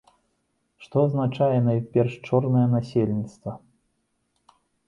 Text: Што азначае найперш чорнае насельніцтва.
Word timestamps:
Што 0.85 1.03
азначае 1.09 1.59
найперш 1.67 2.13
чорнае 2.31 2.67
насельніцтва. 2.75 3.51